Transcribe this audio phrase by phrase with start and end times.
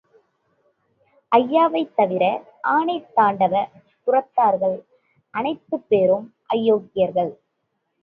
[1.31, 2.23] ஐயாவைத் தவிர
[2.71, 3.53] ஆனைதாண்டவ
[4.07, 5.53] புரத்தார் அத்தனை
[5.87, 7.33] பேரும் அயோக்கியர்கள்.